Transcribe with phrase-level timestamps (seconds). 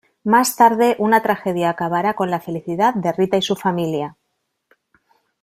[0.23, 4.17] Más tarde una tragedia acabará con la felicidad de Rita y su familia.